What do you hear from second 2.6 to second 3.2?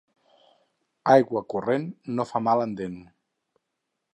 en dent.